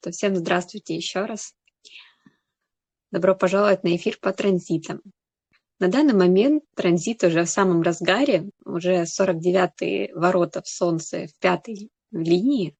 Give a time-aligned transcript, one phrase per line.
[0.00, 1.54] что всем здравствуйте еще раз.
[3.10, 5.00] Добро пожаловать на эфир по транзитам.
[5.80, 11.90] На данный момент транзит уже в самом разгаре, уже 49-е ворота в Солнце в пятой
[12.12, 12.76] линии.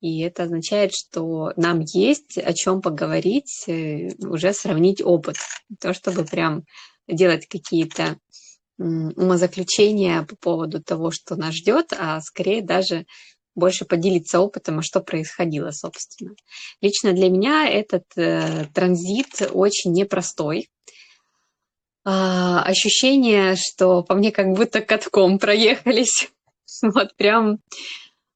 [0.00, 5.36] И это означает, что нам есть о чем поговорить, э, уже сравнить опыт.
[5.80, 6.64] То, чтобы прям
[7.08, 8.18] делать какие-то
[8.76, 13.06] умозаключения по поводу того, что нас ждет, а скорее даже
[13.54, 16.34] больше поделиться опытом, а что происходило, собственно.
[16.80, 20.68] Лично для меня этот э, транзит очень непростой.
[22.04, 26.30] А, ощущение, что по мне как будто катком проехались.
[26.82, 27.60] Вот прям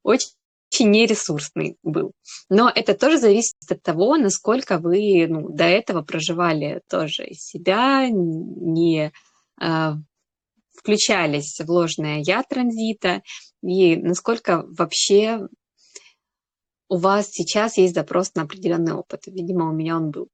[0.04, 0.28] очень
[0.70, 2.12] очень нересурсный был.
[2.48, 9.12] Но это тоже зависит от того, насколько вы ну, до этого проживали тоже себя, не
[9.60, 9.92] э,
[10.78, 13.22] включались в ложное я транзита,
[13.62, 15.48] и насколько вообще
[16.88, 19.22] у вас сейчас есть запрос на определенный опыт.
[19.26, 20.28] Видимо, у меня он был.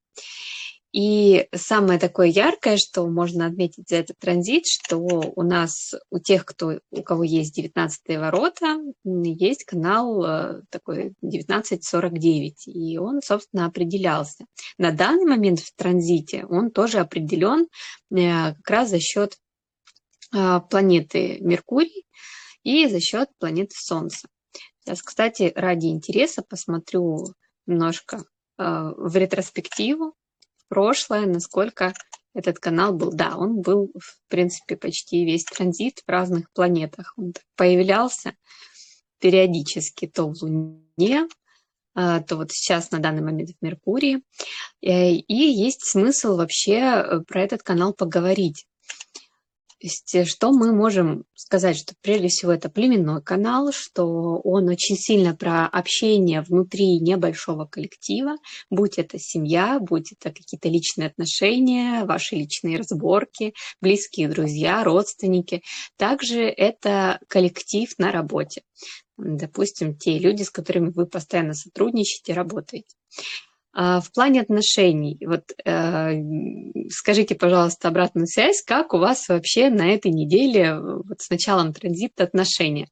[0.94, 6.44] И самое такое яркое, что можно отметить за этот транзит, что у нас, у тех,
[6.44, 14.44] кто, у кого есть 19 ворота, есть канал э, такой 1949, и он, собственно, определялся.
[14.78, 17.66] На данный момент в транзите он тоже определен
[18.12, 19.36] э, как раз за счет
[20.70, 22.04] планеты Меркурий,
[22.64, 24.28] и за счет планеты Солнца.
[24.80, 27.34] Сейчас, кстати, ради интереса посмотрю
[27.66, 28.18] немножко
[28.58, 30.14] э, в ретроспективу,
[30.56, 31.94] в прошлое, насколько
[32.34, 33.12] этот канал был.
[33.12, 37.14] Да, он был, в принципе, почти весь транзит в разных планетах.
[37.16, 38.34] Он появлялся
[39.20, 41.28] периодически то в Луне,
[41.96, 44.22] э, то вот сейчас на данный момент в Меркурии.
[44.82, 48.66] Э, и есть смысл вообще про этот канал поговорить
[49.84, 54.96] есть, э, что мы можем сказать, что прежде всего это племенной канал, что он очень
[54.96, 58.36] сильно про общение внутри небольшого коллектива,
[58.70, 65.62] будь это семья, будь это какие-то личные отношения, ваши личные разборки, близкие друзья, родственники.
[65.96, 68.62] Также это коллектив на работе.
[69.16, 72.96] Допустим, те люди, с которыми вы постоянно сотрудничаете, работаете.
[73.76, 76.14] А в плане отношений, вот э,
[76.90, 82.22] скажите, пожалуйста, обратную связь, как у вас вообще на этой неделе вот с началом транзита
[82.22, 82.86] отношения?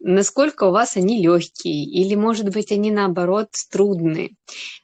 [0.00, 4.30] Насколько у вас они легкие или, может быть, они наоборот трудные?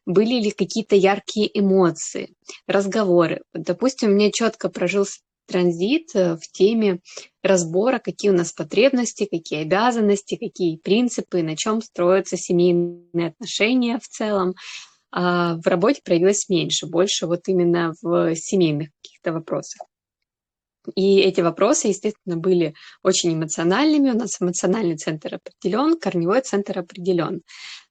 [0.05, 2.35] Были ли какие-то яркие эмоции,
[2.69, 3.43] разговоры?
[3.53, 7.01] Допустим, у меня четко прожился транзит э, в теме
[7.43, 14.09] разбора, какие у нас потребности, какие обязанности, какие принципы, на чем строятся семейные отношения в
[14.09, 14.55] целом
[15.19, 19.87] а в работе проявилось меньше, больше вот именно в семейных каких-то вопросах.
[20.94, 24.10] И эти вопросы, естественно, были очень эмоциональными.
[24.10, 27.41] У нас эмоциональный центр определен, корневой центр определен.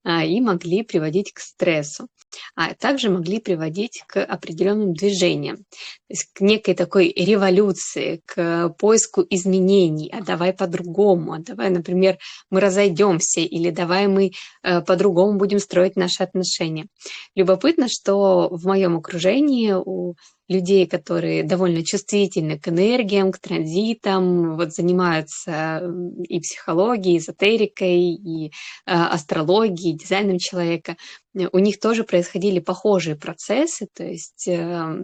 [0.07, 2.07] А, и могли приводить к стрессу.
[2.55, 5.57] А также могли приводить к определенным движениям.
[5.57, 5.63] То
[6.09, 10.11] есть к некой такой революции, к поиску изменений.
[10.13, 11.33] А давай по-другому.
[11.33, 12.19] А давай, например,
[12.51, 13.41] мы разойдемся.
[13.41, 16.85] Или давай мы э, по-другому будем строить наши отношения.
[17.33, 20.13] Любопытно, что в моем окружении у
[20.47, 25.81] людей, которые довольно чувствительны к энергиям, к транзитам, вот занимаются
[26.27, 28.51] и психологией, и эзотерикой, и э,
[28.85, 30.97] астрологией, дизайном человека,
[31.33, 35.03] у них тоже происходили похожие процессы, то есть э,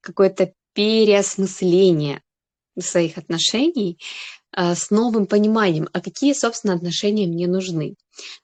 [0.00, 2.22] какое-то переосмысление
[2.78, 3.98] своих отношений
[4.56, 7.94] э, с новым пониманием, а какие, собственно, отношения мне нужны.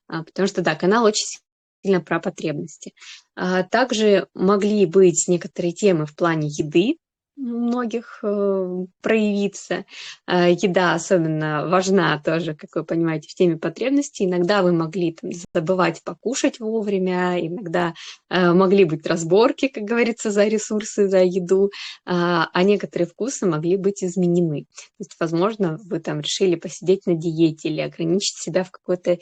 [0.07, 1.39] А, потому что, да, канал очень
[2.05, 2.93] про потребности.
[3.35, 6.97] А, также могли быть некоторые темы в плане еды,
[7.39, 9.85] многих э, проявиться.
[10.27, 14.25] Э, еда особенно важна тоже, как вы понимаете, в теме потребностей.
[14.25, 17.95] Иногда вы могли там, забывать покушать вовремя, иногда
[18.29, 21.71] э, могли быть разборки, как говорится, за ресурсы, за еду,
[22.05, 24.65] а, а некоторые вкусы могли быть изменены.
[24.65, 29.19] То есть, возможно, вы там решили посидеть на диете или ограничить себя в какой-то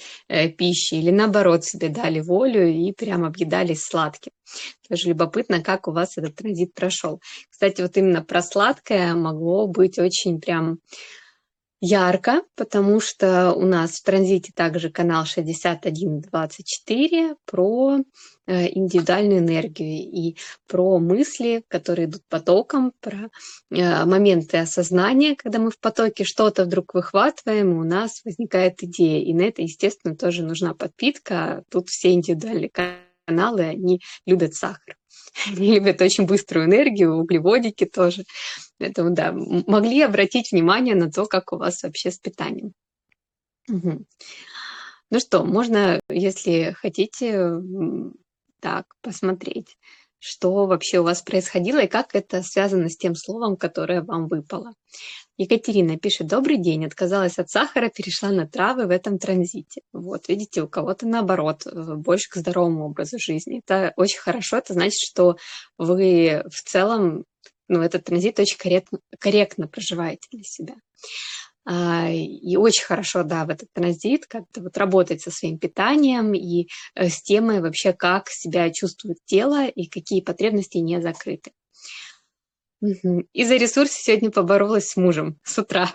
[0.56, 4.32] пище, или наоборот себе дали волю и прям объедались сладким.
[4.88, 7.20] Тоже любопытно, как у вас этот транзит прошел.
[7.50, 10.78] Кстати, вот именно про сладкое могло быть очень прям
[11.80, 17.98] ярко, потому что у нас в транзите также канал 6124 про
[18.46, 20.36] э, индивидуальную энергию и
[20.66, 23.28] про мысли, которые идут потоком, про
[23.70, 29.22] э, моменты осознания, когда мы в потоке что-то вдруг выхватываем, у нас возникает идея.
[29.22, 31.64] И на это, естественно, тоже нужна подпитка.
[31.70, 32.70] Тут все индивидуальные
[33.26, 34.96] каналы, они любят сахар.
[35.46, 38.24] Они любят очень быструю энергию, углеводики тоже.
[38.78, 42.72] Поэтому, да, могли обратить внимание на то, как у вас вообще с питанием.
[43.68, 44.04] Угу.
[45.10, 47.50] Ну что, можно, если хотите,
[48.60, 49.76] так, посмотреть,
[50.18, 54.72] что вообще у вас происходило и как это связано с тем словом, которое вам выпало.
[55.38, 59.82] Екатерина пишет, добрый день, отказалась от сахара, перешла на травы в этом транзите.
[59.92, 63.60] Вот, видите, у кого-то наоборот, э, больше к здоровому образу жизни.
[63.64, 65.36] Это очень хорошо, это значит, что
[65.76, 67.24] вы в целом,
[67.68, 70.74] ну, этот транзит очень корректно, корректно проживаете для себя.
[71.68, 76.68] А, и очень хорошо, да, в этот транзит как-то вот работать со своим питанием и
[76.94, 81.50] э, с темой вообще, как себя чувствует тело и какие потребности не закрыты.
[83.32, 85.90] И за ресурсы сегодня поборолась с мужем с утра.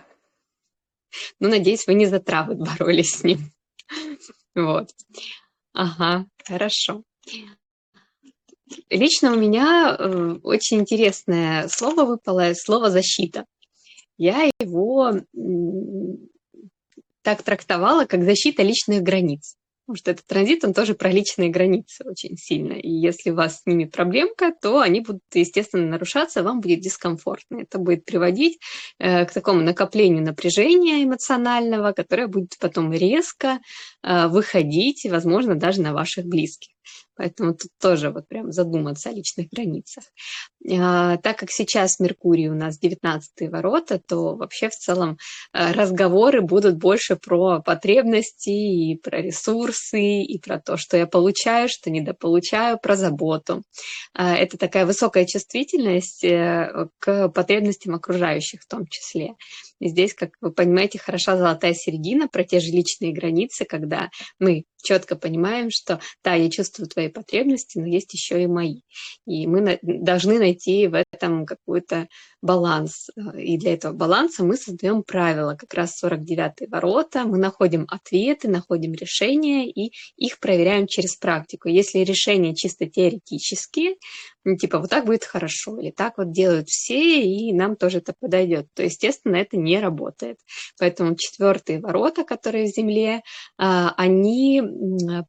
[1.39, 3.51] Ну, надеюсь, вы не за травы боролись с ним.
[4.53, 4.89] Вот.
[5.71, 7.03] Ага, хорошо.
[8.89, 13.45] Лично у меня э, очень интересное слово выпало, слово «защита»
[14.21, 15.13] я его
[17.23, 19.55] так трактовала, как защита личных границ.
[19.85, 22.73] Потому что этот транзит, он тоже про личные границы очень сильно.
[22.73, 27.61] И если у вас с ними проблемка, то они будут, естественно, нарушаться, вам будет дискомфортно.
[27.61, 28.59] Это будет приводить
[28.99, 33.59] э, к такому накоплению напряжения эмоционального, которое будет потом резко
[34.03, 36.69] э, выходить, возможно, даже на ваших близких.
[37.15, 40.03] Поэтому тут тоже вот прям задуматься о личных границах.
[40.69, 45.17] А, так как сейчас Меркурий у нас 19 ворота, то вообще в целом
[45.53, 51.67] э, разговоры будут больше про потребности и про ресурсы, и про то, что я получаю,
[51.69, 53.63] что недополучаю, про заботу.
[54.13, 59.35] А, это такая высокая чувствительность э, к потребностям окружающих в том числе.
[59.81, 65.15] Здесь, как вы понимаете, хороша золотая середина про те же личные границы, когда мы четко
[65.15, 68.81] понимаем, что да, я чувствую твои потребности, но есть еще и мои.
[69.25, 72.07] И мы должны найти в этом какой-то
[72.41, 73.09] баланс.
[73.37, 78.93] И для этого баланса мы создаем правила, как раз 49-е ворота, мы находим ответы, находим
[78.93, 81.69] решения и их проверяем через практику.
[81.69, 83.95] Если решения чисто теоретические,
[84.59, 88.67] типа вот так будет хорошо, или так вот делают все, и нам тоже это подойдет,
[88.73, 90.37] то, естественно, это не работает.
[90.79, 93.21] Поэтому четвертые ворота, которые в Земле,
[93.57, 94.61] а, они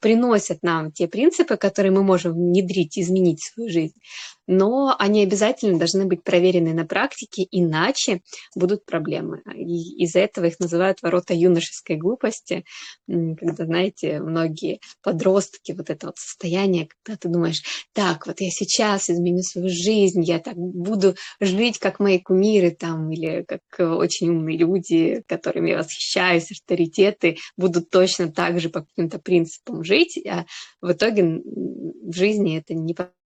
[0.00, 3.98] приносят нам те принципы, которые мы можем внедрить, изменить в свою жизнь
[4.46, 8.20] но они обязательно должны быть проверены на практике, иначе
[8.54, 9.42] будут проблемы.
[9.54, 12.64] И из-за этого их называют ворота юношеской глупости,
[13.06, 17.62] когда, знаете, многие подростки, вот это вот состояние, когда ты думаешь,
[17.92, 23.10] так, вот я сейчас изменю свою жизнь, я так буду жить, как мои кумиры там,
[23.12, 29.18] или как очень умные люди, которыми я восхищаюсь, авторитеты, будут точно так же по каким-то
[29.18, 30.46] принципам жить, а
[30.80, 32.94] в итоге в жизни это не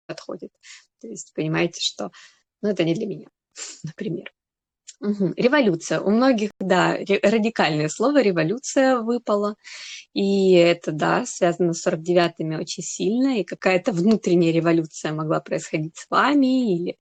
[0.06, 0.50] подходит.
[1.04, 2.10] То есть понимаете, что
[2.62, 3.26] ну, это не для меня,
[3.82, 4.32] например.
[5.00, 5.34] Угу.
[5.36, 6.00] Революция.
[6.00, 9.56] У многих, да, радикальное слово революция выпало.
[10.14, 13.38] И это, да, связано с 49-ми очень сильно.
[13.38, 16.96] И какая-то внутренняя революция могла происходить с вами или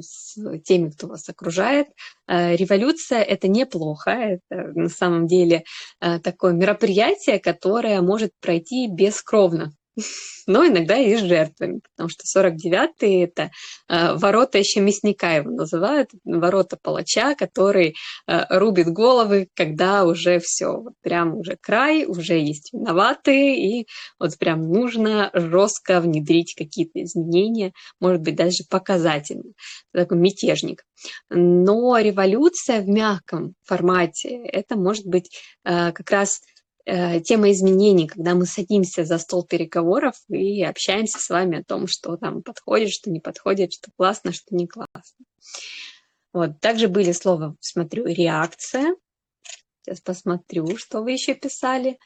[0.00, 1.88] с теми, кто вас окружает.
[2.28, 4.10] Э, революция– это неплохо.
[4.10, 5.64] Это на самом деле
[6.00, 9.72] э, такое мероприятие, которое может пройти бескровно
[10.46, 13.50] но иногда и с жертвами, потому что 49-е– это
[13.88, 17.94] э, ворота еще мясника его называют, ворота палача, который
[18.26, 23.86] э, рубит головы, когда уже все, вот прям уже край, уже есть виноватые, и
[24.18, 29.52] вот прям нужно жестко внедрить какие-то изменения, может быть, даже показательно,
[29.92, 30.84] такой мятежник.
[31.30, 35.30] Но революция в мягком формате– это может быть
[35.64, 36.40] э, как раз
[36.88, 42.16] тема изменений, когда мы садимся за стол переговоров и общаемся с вами о том, что
[42.16, 45.24] там подходит, что не подходит, что классно, что не классно.
[46.32, 46.60] Вот.
[46.60, 48.96] Также были слова, смотрю, реакция.
[49.82, 51.98] Сейчас посмотрю, что вы еще писали.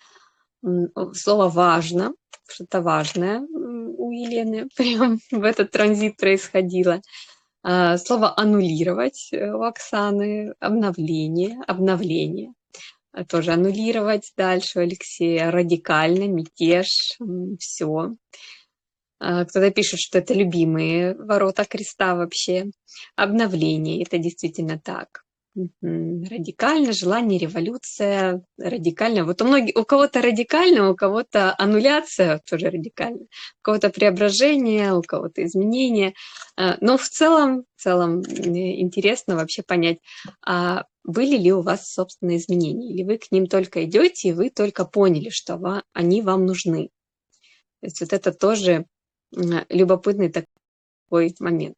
[1.14, 2.14] Слово «важно»,
[2.48, 7.00] что-то важное у Елены прям в этот транзит происходило.
[7.62, 12.52] А, слово «аннулировать» у Оксаны, обновление, обновление.
[13.14, 17.18] Э, тоже аннулировать дальше у Алексея, радикально, мятеж,
[17.58, 18.16] все.
[19.18, 22.66] А, кто-то пишет, что это любимые ворота креста вообще.
[23.16, 25.24] Обновление, это действительно так.
[25.54, 29.26] Радикально, желание, революция, радикально.
[29.26, 35.02] Вот у многих, у кого-то радикально, у кого-то аннуляция, тоже радикально, у кого-то преображение, у
[35.02, 36.14] кого-то изменение.
[36.56, 39.98] А, но в целом, в целом интересно вообще понять,
[40.44, 44.48] а были ли у вас собственные изменения, или вы к ним только идете, и вы
[44.48, 46.88] только поняли, что они вам нужны.
[47.80, 48.86] То есть вот это тоже
[49.68, 50.46] любопытный такой
[51.12, 51.76] такой момент.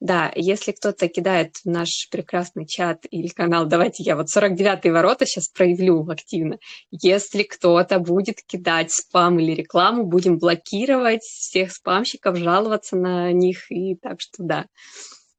[0.00, 5.24] Да, если кто-то кидает в наш прекрасный чат или канал, давайте я вот 49-е ворота
[5.24, 6.58] сейчас проявлю активно.
[6.90, 13.70] Если кто-то будет кидать спам или рекламу, будем блокировать всех спамщиков, жаловаться на них.
[13.70, 14.66] И так что да.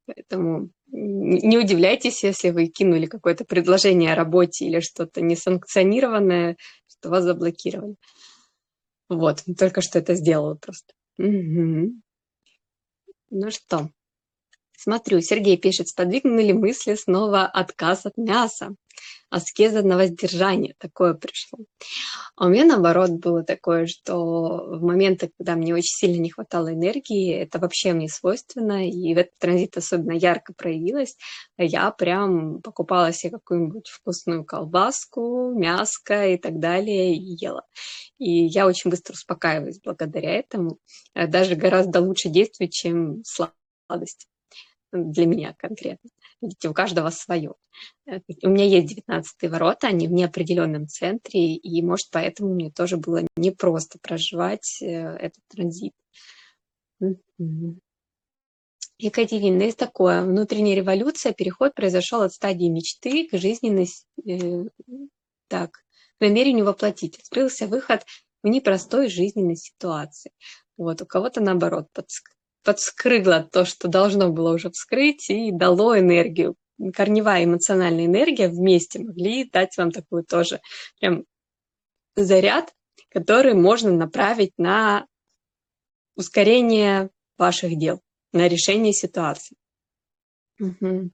[0.06, 6.56] Поэтому не удивляйтесь, если вы кинули какое-то предложение о работе или что-то несанкционированное,
[6.88, 7.94] что вас заблокировали.
[9.08, 10.94] Вот, только что это сделала просто.
[11.18, 11.92] Угу.
[13.30, 13.90] Ну что,
[14.78, 18.74] смотрю, Сергей пишет, сподвигнули мысли снова отказ от мяса?
[19.30, 21.58] Аскеза на воздержание, такое пришло.
[22.34, 26.72] А у меня наоборот было такое, что в моменты, когда мне очень сильно не хватало
[26.72, 31.16] энергии, это вообще мне свойственно, и в этот транзит особенно ярко проявилось,
[31.58, 37.64] я прям покупала себе какую-нибудь вкусную колбаску, мяско и так далее, и ела.
[38.18, 40.78] И я очень быстро успокаиваюсь благодаря этому,
[41.14, 44.26] даже гораздо лучше действую, чем сладость
[44.92, 46.10] для меня конкретно.
[46.40, 47.54] Видите, у каждого свое.
[48.06, 52.96] Э, у меня есть 19 ворота, они в неопределенном центре, и, может, поэтому мне тоже
[52.96, 55.94] было непросто проживать э, этот транзит.
[58.98, 60.22] Екатерина, есть такое.
[60.22, 63.88] Внутренняя революция, переход произошел от стадии мечты к жизненной...
[64.26, 64.64] Э,
[65.48, 65.82] так,
[66.20, 67.18] намерению воплотить.
[67.18, 68.04] Открылся выход
[68.42, 70.32] в непростой жизненной ситуации.
[70.76, 71.88] Вот, у кого-то наоборот,
[72.68, 76.54] подскрыло то, что должно было уже вскрыть, и дало энергию.
[76.94, 80.60] Корневая эмоциональная энергия вместе могли дать вам такую тоже
[81.00, 81.24] прям
[82.14, 82.74] заряд,
[83.08, 85.06] который можно направить на
[86.14, 87.08] ускорение
[87.38, 88.02] ваших дел,
[88.34, 89.56] на решение ситуации.
[90.60, 91.10] Угу.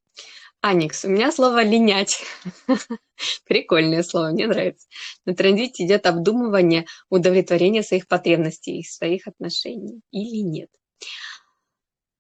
[0.60, 2.20] Аникс, у меня слово «линять».
[3.46, 4.88] Прикольное слово, мне нравится.
[5.24, 10.70] На транзите идет обдумывание удовлетворения своих потребностей, своих отношений или нет.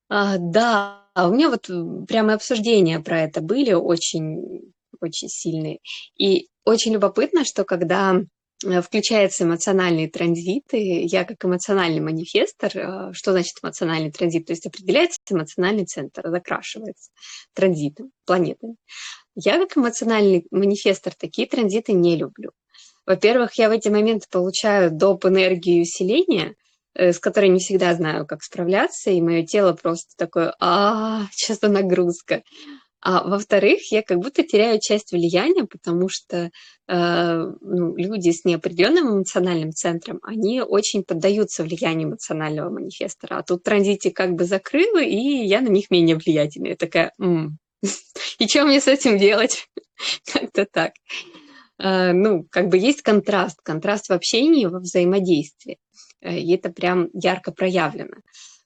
[0.08, 1.70] А, да, у меня вот
[2.06, 5.78] прямо обсуждения про это были очень, очень сильные.
[6.18, 8.20] И очень любопытно, что когда
[8.64, 14.46] э, включаются эмоциональные транзиты, я как эмоциональный манифестор, э, что значит эмоциональный транзит?
[14.46, 17.10] То есть определяется эмоциональный центр, закрашивается
[17.54, 18.76] транзитом, планетами.
[19.34, 22.50] Я как эмоциональный манифестор такие транзиты не люблю.
[23.06, 25.26] Во-первых, я в эти моменты получаю доп.
[25.26, 26.54] энергию усиления,
[26.94, 32.42] с которой не всегда знаю, как справляться, и мое тело просто такое, а, часто нагрузка.
[33.04, 36.50] А во-вторых, я как будто теряю часть влияния, потому что
[36.88, 43.36] э, ну, люди с неопределенным эмоциональным центром, они очень поддаются влиянию эмоционального манифестора.
[43.36, 46.70] А тут транзите как бы закрыла, и я на них менее влиятельная.
[46.70, 47.58] Я такая, м-м.
[48.38, 49.68] и что мне с этим делать?
[50.32, 50.92] Как-то так.
[51.78, 55.76] Э, ну, как бы есть контраст, контраст в общении, во взаимодействии.
[56.24, 58.16] Э, и это прям ярко проявлено.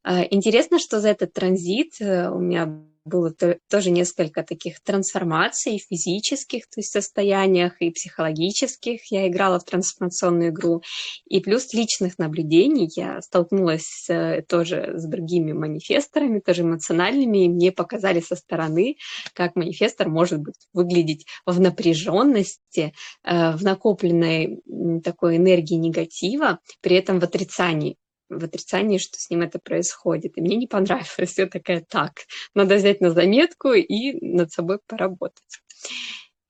[0.04, 3.34] Э, интересно, что за этот транзит у меня было
[3.68, 9.10] тоже несколько таких трансформаций физических то есть состояниях и психологических.
[9.10, 10.82] Я играла в трансформационную игру.
[11.28, 14.08] И плюс личных наблюдений я столкнулась
[14.48, 18.96] тоже с другими манифесторами, тоже эмоциональными, и мне показали со стороны,
[19.34, 22.92] как манифестор может быть, выглядеть в напряженности,
[23.24, 24.60] э, в накопленной
[25.02, 27.96] такой энергии негатива, при этом в отрицании
[28.28, 30.36] в отрицании, что с ним это происходит.
[30.36, 31.38] И мне не понравилось.
[31.38, 32.12] Я такая, так,
[32.54, 35.62] надо взять на заметку и над собой поработать.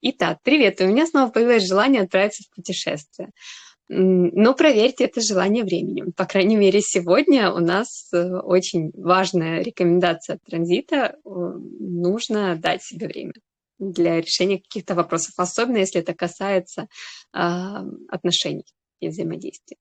[0.01, 0.81] Итак, привет.
[0.81, 3.31] У меня снова появилось желание отправиться в путешествие.
[3.89, 6.13] Но проверьте это желание временем.
[6.13, 11.17] По крайней мере, сегодня у нас э, очень важная рекомендация от транзита.
[11.25, 13.33] Э, нужно дать себе время
[13.79, 17.39] для решения каких-то вопросов, особенно если это касается э,
[18.11, 18.67] отношений
[19.01, 19.79] и взаимодействия.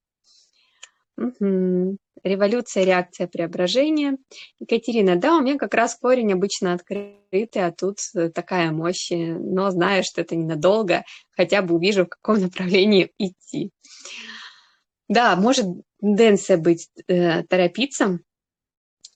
[1.17, 1.97] Угу.
[2.23, 4.17] Революция, реакция, преображение.
[4.59, 9.71] Екатерина, да, у меня как раз корень обычно открытый, а тут э, такая мощь, но
[9.71, 13.71] знаю, что это ненадолго, хотя бы увижу, в каком направлении идти.
[15.07, 15.65] Да, может
[15.99, 18.19] тенденция быть э, торопиться,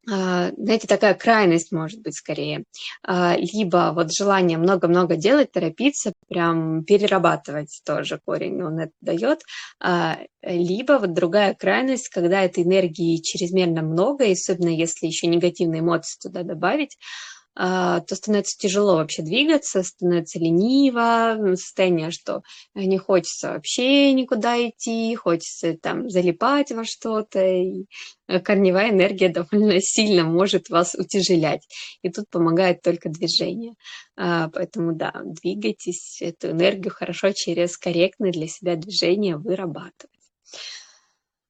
[0.07, 2.63] знаете, такая крайность может быть скорее.
[3.03, 9.41] А, либо вот желание много-много делать, торопиться, прям перерабатывать тоже корень, он это дает.
[9.79, 15.81] А, либо вот другая крайность, когда этой энергии чрезмерно много, и особенно если еще негативные
[15.81, 22.43] эмоции туда добавить, а, то становится тяжело вообще двигаться, становится лениво, состояние, что
[22.73, 27.85] не хочется вообще никуда идти, хочется там залипать во что-то, и
[28.27, 31.67] э, корневая энергия довольно сильно может вас утяжелять.
[32.01, 33.73] И тут помогает только движение.
[34.15, 40.11] А, поэтому, да, двигайтесь, эту энергию хорошо через корректное для себя движение вырабатывать.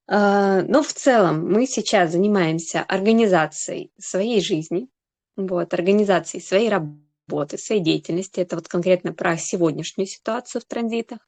[0.08, 4.88] А, но в целом мы сейчас занимаемся организацией своей жизни,
[5.36, 8.40] вот, организацией своей работы, своей деятельности.
[8.40, 11.20] Это вот конкретно про сегодняшнюю ситуацию в транзитах.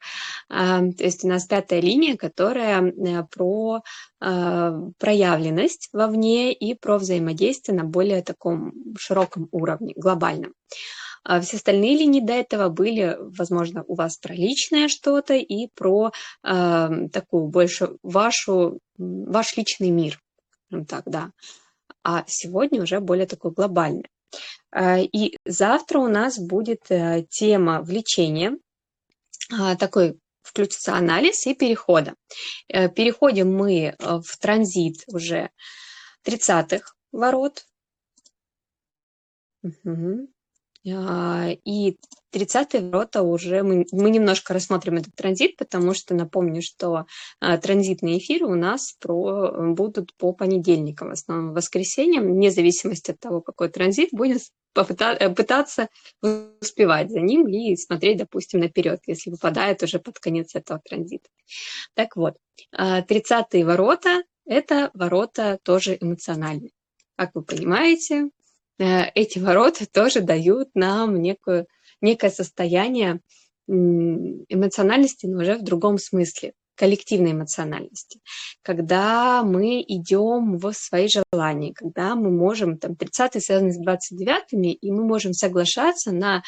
[0.50, 3.82] А, то есть у нас пятая линия, которая э, про
[4.20, 10.54] а, проявленность вовне и про взаимодействие на более таком широком уровне, глобальном.
[11.24, 16.12] А все остальные линии до этого были, возможно, у вас про личное что-то и про
[16.44, 20.20] э, такую больше вашу, ваш личный мир.
[20.88, 21.32] Так, да.
[22.04, 24.10] А сегодня уже более такой глобальный.
[24.72, 28.58] А, и завтра у нас будет э, тема влечения,
[29.52, 32.16] а, такой включится анализ и перехода.
[32.68, 35.50] Э, переходим мы э, в транзит уже
[36.26, 37.66] 30-х ворот.
[40.92, 41.98] А, и
[42.34, 47.06] 30-е ворота уже мы, мы немножко рассмотрим этот транзит, потому что напомню, что
[47.40, 53.20] а, транзитные эфиры у нас про, будут по понедельникам, в основном воскресеньям, вне зависимости от
[53.20, 54.40] того, какой транзит, будем
[54.76, 55.88] э, пытаться
[56.22, 61.30] успевать за ним и смотреть, допустим, наперед, если выпадает уже под конец этого транзита.
[61.94, 62.36] Так вот,
[62.76, 66.72] 30-е а, ворота– это ворота тоже эмоциональные.
[67.16, 68.43] Как вы понимаете, Э,
[68.80, 71.68] эти ворота тоже дают нам некую,
[72.02, 73.20] некое состояние
[73.68, 78.20] эмоциональности, но уже в другом смысле, коллективной эмоциональности,
[78.64, 84.92] когда мы идем в свои желания, когда мы можем, там, 30-е связаны с 29-ми, и
[84.92, 86.42] мы можем соглашаться на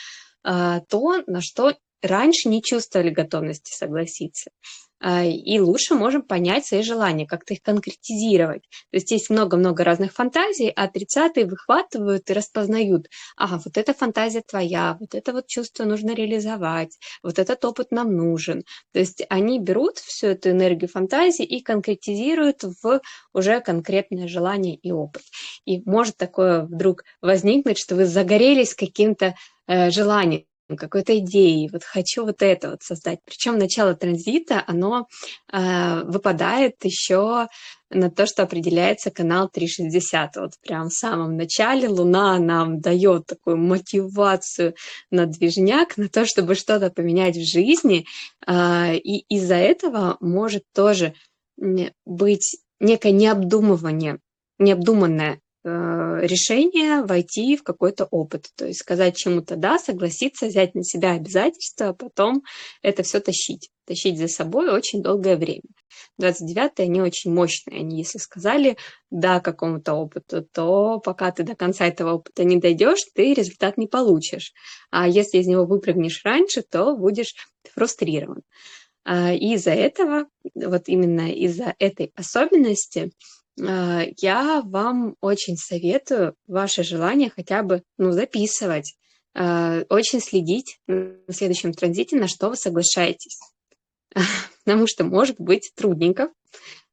[0.44, 4.52] э, то, на что раньше не чувствовали готовности согласиться.
[5.00, 8.64] А, и лучше можем понять свои желания, как-то их конкретизировать.
[8.92, 13.08] То есть есть много-много разных фантазий, а 30-е выхватывают и распознают.
[13.36, 18.16] Ага, вот эта фантазия твоя, вот это вот чувство нужно реализовать, вот этот опыт нам
[18.16, 18.64] нужен.
[18.94, 23.02] То есть они берут всю эту энергию фантазии и конкретизируют в
[23.34, 25.24] уже конкретное желание и опыт.
[25.66, 29.36] И может такое вдруг возникнуть, что вы загорелись каким-то
[29.68, 33.20] э, желанием, какой-то идеи, вот хочу вот это вот создать.
[33.26, 35.08] Причем начало транзита, оно
[35.52, 37.48] э, выпадает еще
[37.92, 40.36] на то, что определяется канал 360.
[40.38, 44.76] Вот прям в самом начале Луна нам дает такую мотивацию
[45.12, 48.06] на движняк, на то, чтобы что-то поменять в жизни.
[48.48, 51.14] Э, и из-за этого может тоже
[52.06, 54.20] быть некое необдумывание,
[54.58, 58.50] необдуманное решение войти в какой-то опыт.
[58.56, 62.44] То есть сказать чему-то «да», согласиться, взять на себя обязательства, а потом
[62.82, 63.72] это все тащить.
[63.86, 65.64] Тащить за собой очень долгое время.
[66.22, 67.80] 29-е, они очень мощные.
[67.80, 68.78] Они, если сказали
[69.10, 73.88] «да» какому-то опыту, то пока ты до конца этого опыта не дойдешь, ты результат не
[73.88, 74.54] получишь.
[74.92, 77.36] А если из него выпрыгнешь раньше, то будешь
[77.74, 78.44] фрустрирован.
[79.04, 80.26] А, и из-за этого,
[80.56, 88.12] вот именно из-за этой особенности, а, я вам очень советую ваше желание хотя бы ну,
[88.12, 88.96] записывать,
[89.36, 93.40] а, очень следить на следующем транзите, на что вы соглашаетесь.
[94.64, 96.32] Потому что может быть трудненько.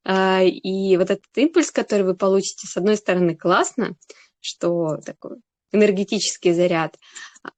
[0.05, 3.96] А, и вот этот импульс, который вы получите, с одной стороны, классно,
[4.40, 5.38] что такой
[5.70, 6.98] энергетический заряд,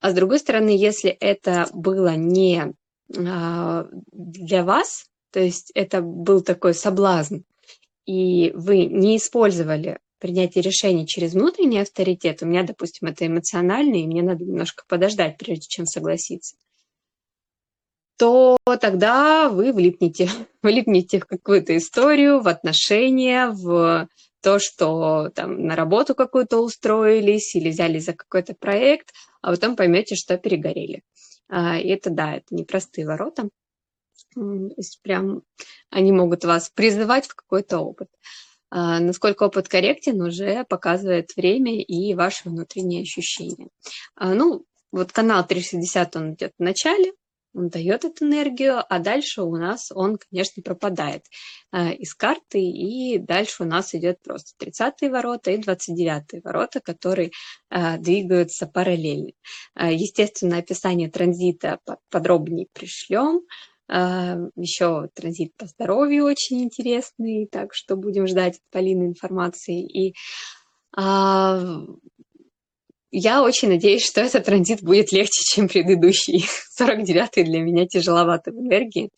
[0.00, 2.74] а с другой стороны, если это было не
[3.08, 7.38] для вас, то есть это был такой соблазн,
[8.06, 14.06] и вы не использовали принятие решений через внутренний авторитет, у меня, допустим, это эмоциональный, и
[14.06, 16.56] мне надо немножко подождать, прежде чем согласиться,
[18.16, 20.28] то тогда вы влипнете,
[20.62, 24.08] влипнете в какую-то историю, в отношения, в
[24.42, 30.14] то, что там на работу какую-то устроились или взяли за какой-то проект, а потом поймете,
[30.16, 31.02] что перегорели.
[31.48, 33.48] А, и это да, это непростые ворота.
[34.34, 35.42] То есть прям
[35.90, 38.08] они могут вас призывать в какой-то опыт.
[38.76, 43.68] А насколько опыт корректен, уже показывает время и ваши внутренние ощущения.
[44.16, 47.12] А, ну, вот канал 360, он идет в начале,
[47.54, 51.22] он дает эту энергию, а дальше у нас он, конечно, пропадает
[51.70, 57.30] а, из карты, и дальше у нас идет просто 30-е ворота и 29-е ворота, которые
[57.70, 59.30] двигаются параллельно.
[59.76, 61.78] Естественно, описание транзита
[62.10, 63.42] подробнее пришлем,
[63.88, 69.82] Еще транзит по здоровью очень интересный, так что будем ждать от Полины информации.
[69.84, 70.14] И
[70.96, 71.60] а,
[73.10, 76.44] я очень надеюсь, что этот транзит будет легче, чем предыдущий.
[76.80, 79.10] 49-й для меня тяжеловато в энергии.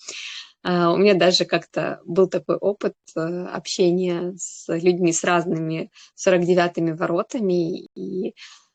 [0.62, 5.90] А, у меня даже как-то был такой опыт э, общения с людьми с разными
[6.26, 7.86] 49-ми воротами.
[7.94, 8.34] И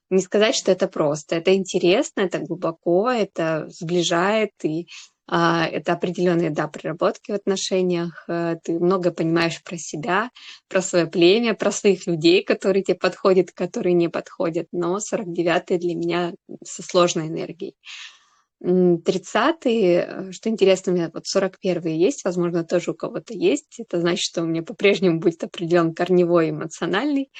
[0.09, 1.35] не сказать, что это просто.
[1.35, 4.51] Это интересно, это глубоко, это сближает.
[4.63, 8.25] И А, это определенные, да, проработки в отношениях.
[8.27, 10.29] Э, ты много понимаешь про себя,
[10.67, 14.67] про свое племя, про своих людей, которые тебе подходят, которые не подходят.
[14.73, 17.75] Но 49-й для меня со сложной энергией.
[18.61, 23.79] 30-й, э, что интересно, у меня вот 41-й есть, возможно, тоже у кого-то есть.
[23.79, 27.31] Это значит, что у меня по-прежнему будет определен корневой эмоциональный.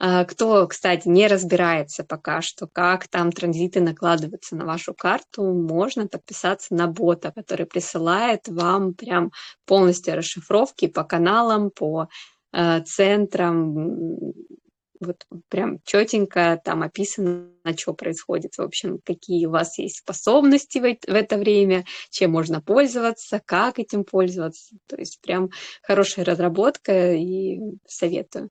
[0.00, 6.06] А, кто, кстати, не разбирается пока что, как там транзиты накладываются на вашу карту, можно
[6.06, 9.32] подписаться на бота, который присылает вам прям
[9.66, 12.08] полностью расшифровки по каналам, по
[12.52, 14.34] э, центрам,
[15.00, 20.82] вот прям четенько там описано, что происходит, в общем, какие у вас есть способности в,
[20.82, 24.76] в это время, чем можно пользоваться, как этим пользоваться.
[24.86, 25.50] То есть прям
[25.82, 28.50] хорошая разработка и советую.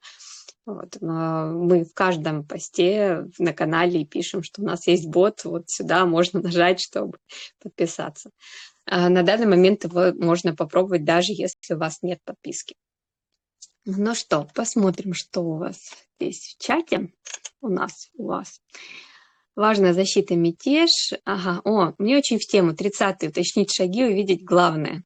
[0.67, 0.97] Вот.
[0.99, 6.41] Мы в каждом посте на канале пишем, что у нас есть бот, вот сюда можно
[6.43, 7.17] нажать, чтобы
[7.63, 8.32] подписаться.
[8.86, 12.75] А на данный момент его можно попробовать, даже если у вас нет подписки.
[13.86, 15.77] Ну что, посмотрим, что у вас
[16.19, 17.13] здесь в чате.
[17.62, 18.60] У нас, у вас.
[19.56, 21.13] Важная защита мятеж.
[21.23, 22.73] Ага, о, мне очень в тему.
[22.73, 25.03] 30-й, уточнить шаги, увидеть главное.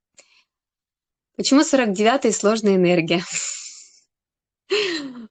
[1.37, 3.23] Почему 49-й сложная энергия?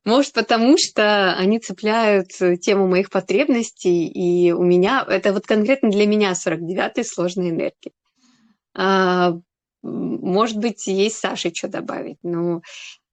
[0.05, 2.29] Может, потому что они цепляют
[2.61, 7.93] тему моих потребностей, и у меня, это вот конкретно для меня 49-й сложная энергия.
[8.75, 9.35] А,
[9.83, 12.63] может быть, есть Саше что добавить, но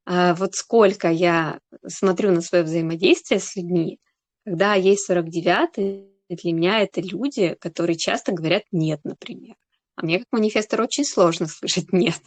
[0.05, 3.99] а, вот сколько я смотрю на свое взаимодействие с людьми,
[4.45, 9.55] когда есть 49-й, для меня это люди, которые часто говорят «нет», например.
[9.95, 12.21] А мне как манифестор очень сложно слышать «нет»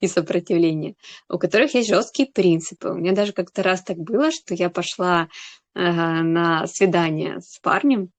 [0.00, 0.94] и сопротивление,
[1.28, 2.88] у которых есть жесткие принципы.
[2.88, 5.28] У меня даже как-то раз так было, что я пошла
[5.74, 8.10] э, на свидание с парнем,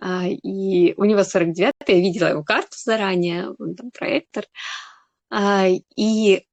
[0.00, 4.44] э, и у него 49 я видела его карту заранее, он там проектор,
[5.30, 6.46] э, и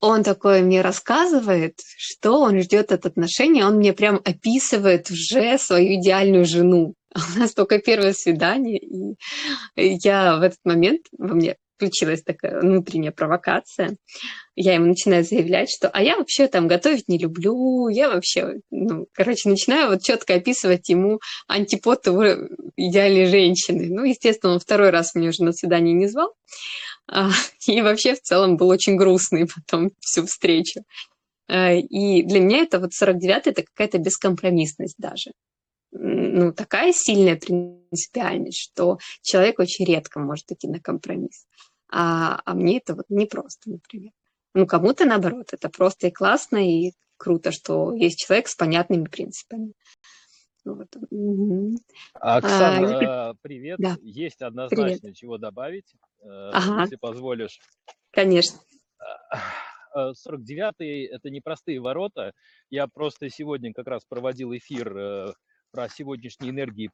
[0.00, 6.00] он такое мне рассказывает, что он ждет от отношений, он мне прям описывает уже свою
[6.00, 6.94] идеальную жену.
[7.36, 8.80] У нас только первое свидание,
[9.76, 13.96] и я в этот момент во мне включилась такая внутренняя провокация.
[14.54, 19.06] Я ему начинаю заявлять, что «а я вообще там готовить не люблю, я вообще...» Ну,
[19.12, 22.24] короче, начинаю вот четко описывать ему антипод его
[22.76, 23.86] идеальной женщины.
[23.88, 26.34] Ну, естественно, он второй раз меня уже на свидание не звал.
[27.08, 27.30] А,
[27.66, 30.82] и вообще в целом был очень грустный потом всю встречу.
[31.48, 35.32] А, и для меня это вот 49-й это какая-то бескомпромиссность даже
[35.92, 41.46] ну, такая сильная принципиальность, что человек очень редко может идти на компромисс.
[41.90, 44.12] А, а мне это вот непросто, например.
[44.54, 49.72] Ну, кому-то наоборот, это просто и классно, и круто, что есть человек с понятными принципами.
[50.64, 50.88] Вот.
[52.14, 53.78] Оксана, а, привет.
[53.78, 53.96] Да.
[54.02, 55.16] Есть однозначно привет.
[55.16, 56.82] чего добавить, э, ага.
[56.82, 57.60] если позволишь.
[58.10, 58.60] Конечно.
[59.96, 62.32] 49-й– это непростые ворота.
[62.68, 65.32] Я просто сегодня как раз проводил эфир э,
[65.72, 66.90] про сегодняшние энергии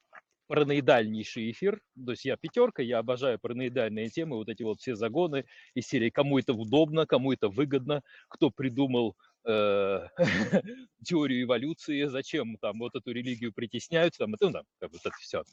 [0.46, 1.80] параноидальнейший эфир.
[2.04, 6.10] То есть я пятерка, я обожаю параноидальные темы, вот эти вот все загоны из серии
[6.10, 10.08] «Кому это удобно, кому это выгодно, кто придумал э,
[11.04, 15.44] теорию эволюции, зачем там вот эту религию притесняют, там, ну, там, как вот это все.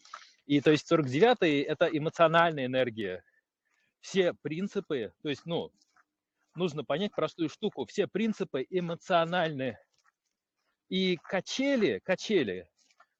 [0.45, 3.23] И то есть 49-й– это эмоциональная энергия.
[4.01, 5.71] Все принципы, то есть, ну,
[6.55, 9.77] нужно понять простую штуку, все принципы эмоциональны.
[10.89, 12.67] И качели, качели,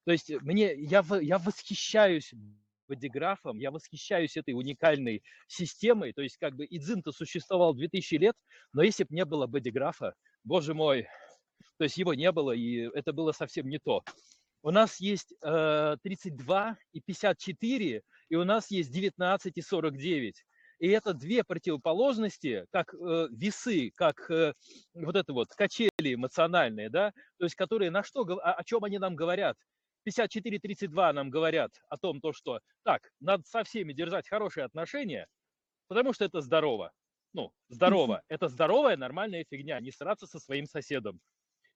[0.04, 2.32] то есть мне, я, я восхищаюсь
[2.88, 6.12] бодиграфом, я восхищаюсь этой уникальной системой.
[6.12, 8.36] То есть как бы Идзин-то существовал 2000 лет,
[8.72, 10.14] но если бы не было бодиграфа,
[10.44, 11.06] боже мой,
[11.78, 14.02] то есть его не было, и это было совсем не то.
[14.62, 20.44] У нас есть э, 32 и 54, и у нас есть 19 и 49.
[20.80, 24.54] И это две противоположности, как э, весы, как э,
[24.94, 28.98] вот это вот качели эмоциональные, да, то есть которые на что, о, о чем они
[28.98, 29.56] нам говорят?
[30.06, 35.26] 54-32 нам говорят о том, то, что так, надо со всеми держать хорошие отношения,
[35.88, 36.92] потому что это здорово.
[37.32, 38.22] Ну, здорово.
[38.28, 41.20] Это здоровая, нормальная фигня, не сраться со своим соседом.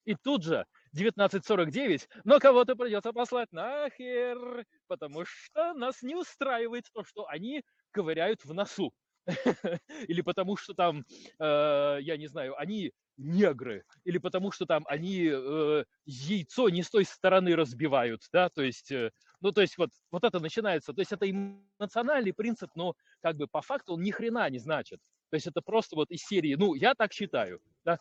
[0.05, 0.65] И тут же
[0.95, 8.45] 1949, но кого-то придется послать нахер, потому что нас не устраивает то, что они ковыряют
[8.45, 8.93] в носу.
[10.09, 11.05] Или потому что там,
[11.39, 16.91] э, я не знаю, они негры, или потому что там они э, яйцо не с
[16.91, 19.11] той стороны разбивают, да, то есть, э,
[19.41, 23.49] ну, то есть вот, вот это начинается, то есть это эмоциональный принцип, но как бы
[23.49, 25.01] по факту он ни хрена не значит.
[25.31, 27.61] То есть это просто вот из серии, ну, я так считаю.
[27.85, 27.99] Да?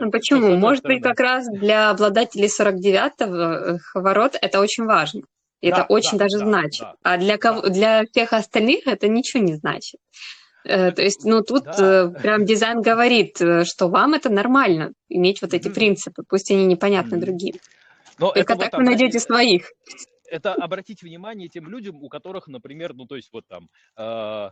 [0.00, 0.56] Ну, почему?
[0.56, 5.22] Может быть, как раз для обладателей 49-го э, ворот это очень важно.
[5.60, 6.80] Это Да, очень да, даже да, значит.
[6.80, 7.68] да, А для кого, да.
[7.68, 10.00] для всех остальных это ничего не значит.
[10.64, 11.78] Э, То есть, ну, тут да.
[11.78, 15.74] э, прям дизайн говорит, э, что вам это нормально, иметь вот эти Мгм.
[15.74, 17.26] принципы, пусть они непонятны Мгм.
[17.26, 17.54] другим.
[18.18, 19.70] Но Только это вот так вы найдете своих.
[20.30, 24.50] это обратить внимание тем людям, у которых, например, ну, то есть вот там, э,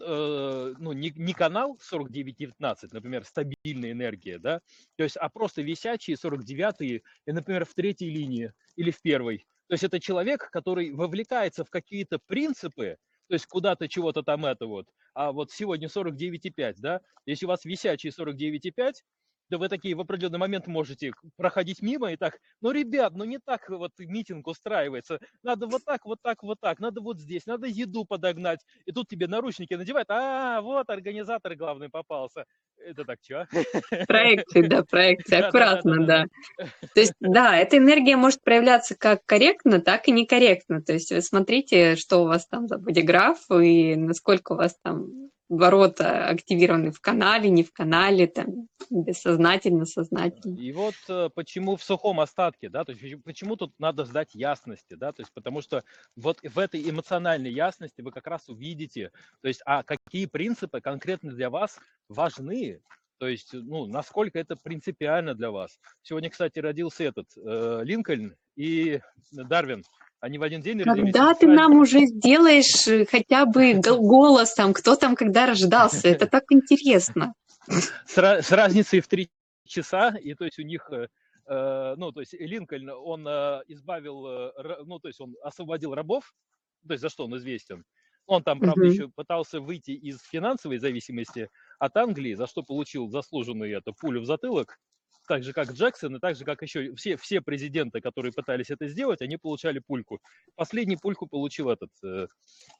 [0.00, 4.60] э, ну, не, не канал 4919, например, стабильная энергия, да,
[4.96, 9.46] то есть, а просто висячие 49 и, например, в третьей линии или в первой.
[9.68, 12.96] То есть это человек, который вовлекается в какие-то принципы,
[13.28, 14.86] то есть куда-то чего-то там это вот.
[15.18, 19.02] А вот сегодня 49,5, да, если у вас висячие 49,5,
[19.50, 23.38] да вы такие в определенный момент можете проходить мимо и так, ну, ребят, ну не
[23.38, 27.66] так вот митинг устраивается, надо вот так, вот так, вот так, надо вот здесь, надо
[27.66, 32.44] еду подогнать, и тут тебе наручники надевают, а, вот организатор главный попался.
[32.78, 33.44] Это так, чё?
[34.08, 36.24] Проекции, да, проекции, аккуратно, да,
[36.58, 36.66] да.
[36.94, 40.82] То есть, да, эта энергия может проявляться как корректно, так и некорректно.
[40.82, 45.30] То есть вы смотрите, что у вас там за бодиграф и насколько у вас там
[45.48, 50.58] ворота активированы в канале, не в канале, там, бессознательно, сознательно.
[50.58, 54.94] И вот э, почему в сухом остатке, да, то есть почему- тут надо ждать ясности,
[54.94, 55.84] да, то есть потому что
[56.16, 61.32] вот в этой эмоциональной ясности вы как раз увидите, то есть, а какие принципы конкретно
[61.32, 62.80] для вас важны,
[63.18, 65.78] то есть, ну, насколько это принципиально для вас.
[66.02, 69.00] Сегодня, кстати, родился этот э, Линкольн и
[69.32, 69.82] Дарвин,
[70.20, 70.82] они в один день.
[70.82, 76.08] Когда ты нам уже сделаешь э, хотя бы гол- голос там, кто там когда рождался,
[76.08, 77.34] это так интересно.
[77.66, 79.28] с, ра- с разницей в три
[79.66, 81.08] часа, и то есть у них, э,
[81.46, 83.26] э, ну, то есть Линкольн, он
[83.68, 84.52] избавил,
[84.84, 86.32] ну, то есть он освободил рабов,
[86.86, 87.84] то есть за что он известен.
[88.26, 88.90] Он там, правда, Мгм.
[88.90, 94.26] еще пытался выйти из финансовой зависимости от Англии, за что получил заслуженную это пулю в
[94.26, 94.78] затылок,
[95.28, 98.88] так же, как Джексон, и так же, как еще все, все президенты, которые пытались это
[98.88, 100.20] сделать, они получали пульку.
[100.56, 102.26] Последний пульку получил этот э,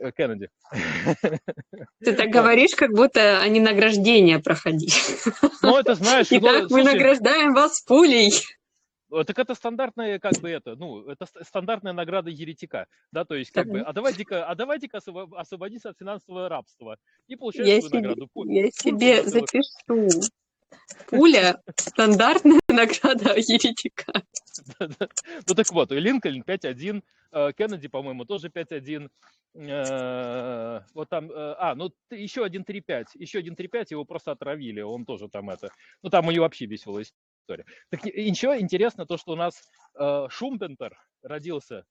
[0.01, 0.49] э, Кеннеди.
[2.03, 4.91] Ты так говоришь, как будто они награждение проходили.
[5.63, 8.33] Ну, это знаешь, Итак, мы награждаем вас пулей.
[9.11, 13.35] Э, Так это стандартная, как бы это, ну, это ст- стандартная награда еретика, да, то
[13.35, 17.81] есть как бы, а давайте-ка, а давайте-ка освобо- освободиться от финансового рабства и получаешь Я
[17.81, 18.29] себе, награду.
[18.47, 20.09] Я себе запишу.
[21.09, 24.23] Пуля– стандартная награда еретика.
[24.79, 27.03] Ну так вот, Линкольн 5-1,
[27.33, 29.09] э, Кеннеди, по-моему, тоже 5-1.
[29.55, 34.81] э, Вот там, э, а, ну еще один 3-5, еще один 3-5, его просто отравили,
[34.81, 35.71] он тоже там это,
[36.03, 37.65] ну там у него вообще веселая история.
[37.91, 39.55] Так ничего, интересно то, что у нас
[40.31, 41.85] Шумпентер родился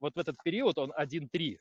[0.00, 1.58] вот в этот период, он 1-3.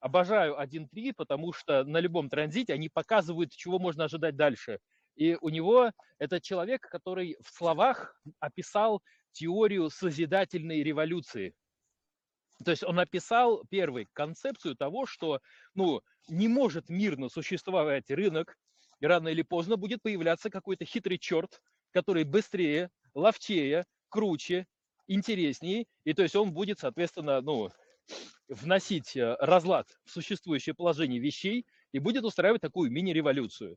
[0.00, 4.78] Обожаю 1-3, потому что на любом транзите они показывают, чего можно ожидать дальше.
[5.16, 11.54] И у него это человек, который в словах описал теорию созидательной революции.
[12.64, 15.40] То есть он описал, первый, концепцию того, что
[15.74, 18.56] ну, не может мирно существовать рынок,
[19.00, 24.66] и рано или поздно будет появляться какой-то хитрый черт, который быстрее, ловчее, круче,
[25.06, 27.70] интереснее, и то есть он будет, соответственно, ну,
[28.48, 33.76] вносить э, разлад в существующее положение вещей и будет устраивать такую мини-революцию.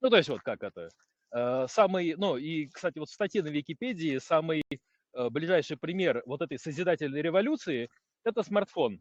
[0.00, 0.88] Ну, то есть вот как это.
[1.32, 6.40] Э, Самый, ну и, кстати, вот в статье на Википедии самый э, ближайший пример вот
[6.42, 7.88] этой созидательной революции–
[8.24, 9.00] это смартфон.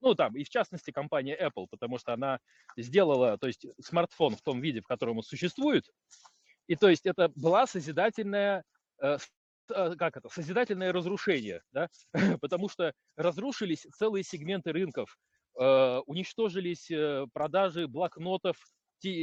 [0.00, 2.38] Ну, там, и в частности компания Apple, потому что она
[2.76, 5.84] сделала, то есть смартфон в том виде, в котором он существует,
[6.68, 8.62] и то есть это была созидательная,
[9.02, 9.18] э,
[9.66, 11.88] как это, созидательное разрушение, да,
[12.40, 15.18] потому что разрушились целые сегменты рынков,
[15.58, 16.90] уничтожились
[17.32, 18.58] продажи блокнотов,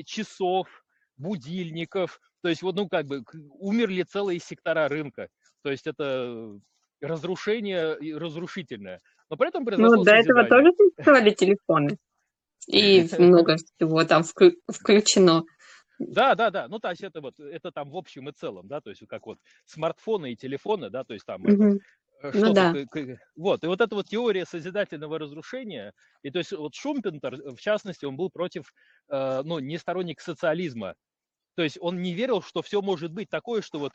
[0.05, 0.82] часов,
[1.17, 3.23] будильников, то есть вот, ну, как бы
[3.59, 5.29] умерли целые сектора рынка,
[5.61, 6.59] то есть это
[7.01, 8.99] разрушение и разрушительное,
[9.29, 11.97] но при этом произошло Ну, до этого тоже существовали телефоны.
[12.67, 15.43] И много всего там вклю- включено.
[15.99, 16.67] Да, да, да.
[16.67, 19.25] Ну, то есть это вот, это там в общем и целом, да, то есть как
[19.25, 21.69] вот смартфоны и телефоны, да, то есть там это,
[22.23, 22.39] Мгм.
[22.39, 22.73] э, Ну да.
[23.35, 27.59] вот, и вот эта вот теория созидательного разрушения, и то есть вот Шумпентер, э, в
[27.61, 28.73] частности, он был против,
[29.09, 30.95] э, ну, не сторонник социализма,
[31.55, 33.93] то есть он не верил, что все может быть такое, что вот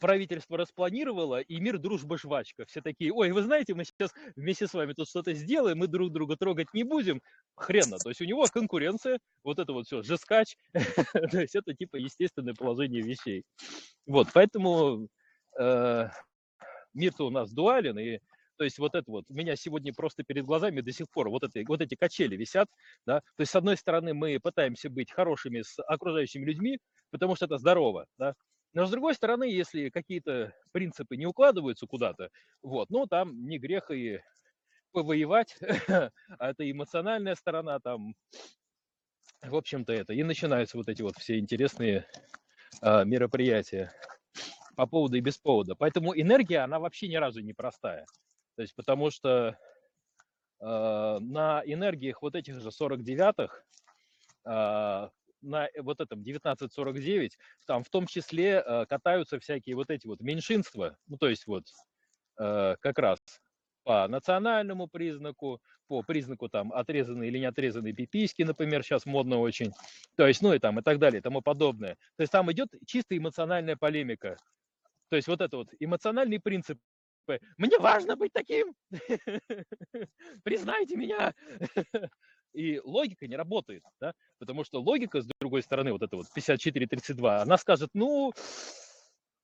[0.00, 2.64] правительство распланировало, и мир, дружба, жвачка.
[2.66, 6.12] Все такие, ой, вы знаете, мы сейчас вместе с вами тут что-то сделаем, мы друг
[6.12, 7.20] друга трогать не будем.
[7.56, 8.00] Хрена.
[8.00, 10.56] То есть у него конкуренция, вот это вот все, жескач.
[11.30, 13.44] То есть это типа естественное положение вещей.
[14.06, 15.08] Вот, поэтому
[16.94, 18.18] мир-то у нас дуален, и
[18.56, 21.42] то есть вот это вот, у меня сегодня просто перед глазами до сих пор вот,
[21.42, 22.68] это, вот эти качели висят,
[23.04, 26.78] да, то есть с одной стороны мы пытаемся быть хорошими с окружающими людьми,
[27.10, 28.34] потому что это здорово, да,
[28.72, 32.30] но с другой стороны, если какие-то принципы не укладываются куда-то,
[32.62, 34.20] вот, ну там не грех и
[34.92, 35.56] повоевать,
[35.88, 38.14] а это эмоциональная сторона там,
[39.42, 40.12] в общем-то это.
[40.14, 42.06] И начинаются вот эти вот все интересные
[42.80, 43.92] э, мероприятия
[44.74, 45.74] по поводу и без повода.
[45.74, 48.06] Поэтому энергия, она вообще ни разу не простая.
[48.56, 49.56] То есть потому что
[50.60, 53.62] э, на энергиях вот этих же 49-х,
[54.44, 55.08] э,
[55.44, 60.96] на вот этом 1949, там в том числе э, катаются всякие вот эти вот меньшинства,
[61.06, 61.64] ну то есть вот
[62.38, 63.20] э, как раз
[63.84, 69.72] по национальному признаку, по признаку там отрезанные или не отрезанные пиписьки, например, сейчас модно очень,
[70.16, 71.96] то есть, ну и там и так далее, и тому подобное.
[72.16, 74.38] То есть там идет чисто эмоциональная полемика.
[75.14, 76.76] То есть вот это вот эмоциональный принцип
[77.56, 78.74] мне важно быть таким,
[80.42, 81.32] признайте меня.
[82.52, 84.12] И логика не работает, да?
[84.40, 88.32] потому что логика, с другой стороны, вот это вот 54-32, она скажет, ну,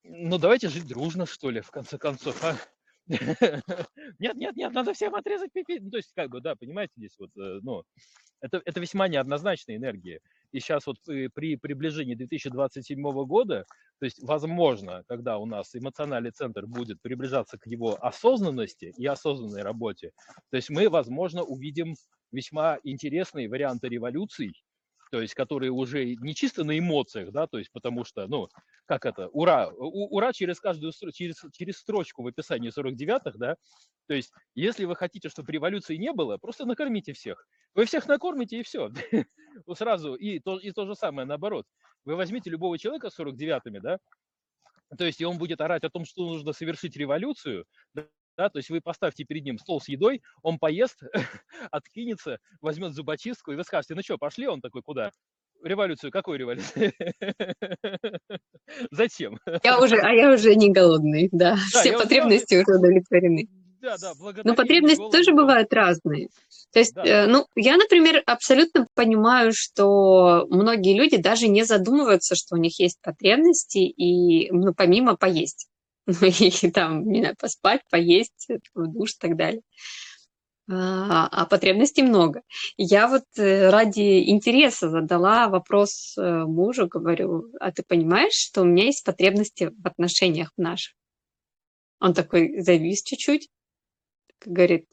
[0.03, 2.57] ну давайте жить дружно, что ли, в конце концов, а?
[4.19, 5.79] Нет, нет, нет, надо всем отрезать пипи.
[5.79, 7.85] Ну, то есть, как бы, да, понимаете, здесь вот, э, ну,
[8.41, 10.21] это, это весьма неоднозначная энергия.
[10.53, 13.65] И сейчас вот при, при приближении 2027 года,
[13.99, 19.63] то есть, возможно, когда у нас эмоциональный центр будет приближаться к его осознанности и осознанной
[19.63, 20.13] работе,
[20.51, 21.95] то есть мы, возможно, увидим
[22.33, 24.53] весьма интересные варианты революций,
[25.11, 28.49] то есть которые уже не чисто на эмоциях, да, то есть потому что, ну,
[28.87, 33.57] как это, ура, у, ура через каждую, через, через строчку в описании 49-х, да,
[34.07, 37.47] то есть если вы хотите, чтобы революции не было, просто накормите всех.
[37.75, 38.91] Вы всех накормите и все.
[39.75, 41.67] Сразу, и то, и то же самое наоборот.
[42.05, 43.99] Вы возьмите любого человека с 49-ми, да,
[44.97, 47.65] то есть и он будет орать о том, что нужно совершить революцию,
[48.37, 51.03] да, то есть вы поставьте перед ним стол с едой, он поест,
[51.71, 54.47] откинется, возьмет зубочистку, и вы скажете, ну что, пошли?
[54.47, 55.11] Он такой, куда?
[55.63, 56.93] Революцию, какую революцию?
[58.91, 59.39] Зачем?
[59.63, 61.57] Я уже, а я уже не голодный, да.
[61.75, 63.49] да Все потребности уже удовлетворены.
[63.81, 64.13] Да, да,
[64.45, 66.29] Но потребности тоже бывают разные.
[66.71, 67.03] То есть, да.
[67.03, 72.79] э, ну, я, например, абсолютно понимаю, что многие люди даже не задумываются, что у них
[72.79, 75.67] есть потребности, и, ну, помимо поесть.
[76.21, 76.27] Ну
[76.63, 79.63] и там, не знаю, поспать, поесть, в душ и так далее.
[80.73, 82.43] А, а потребностей много.
[82.77, 88.65] Я вот э, ради интереса задала вопрос э, мужу, говорю, а ты понимаешь, что у
[88.65, 90.95] меня есть потребности в отношениях наших?
[91.99, 93.49] Он такой завис чуть-чуть,
[94.45, 94.87] говорит,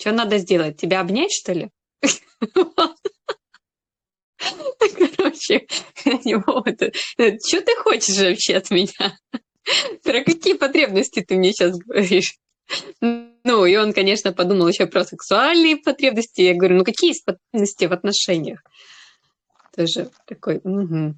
[0.00, 1.70] что надо сделать, тебя обнять, что ли?
[4.78, 9.16] Короче, что ты хочешь вообще от меня?
[10.02, 12.36] Про какие потребности ты мне сейчас говоришь?
[13.00, 16.42] Ну, и он, конечно, подумал еще про сексуальные потребности.
[16.42, 18.62] Я говорю, ну какие есть потребности в отношениях?
[19.76, 21.14] Тоже такой, угу.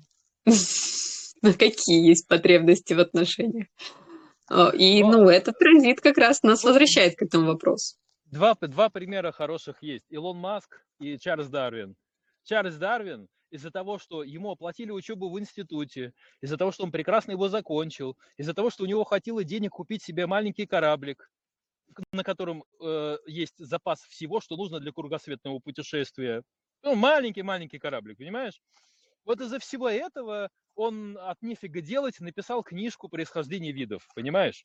[1.43, 3.69] Ну какие есть потребности в отношениях?
[4.75, 7.97] И, ну, этот транзит как раз нас возвращает к этому вопросу.
[8.27, 10.05] Два, два примера хороших есть.
[10.09, 11.97] Илон Маск и Чарльз Дарвин.
[12.45, 17.33] Чарльз Дарвин из-за того, что ему оплатили учебу в институте, из-за того, что он прекрасно
[17.33, 21.31] его закончил, из-за того, что у него хватило денег купить себе маленький кораблик,
[22.13, 26.43] на котором э, есть запас всего, что нужно для кругосветного путешествия.
[26.83, 28.61] Ну, маленький-маленький кораблик, понимаешь?
[29.25, 34.65] Вот из-за всего этого он от нефига делать написал книжку «Происхождение видов», понимаешь?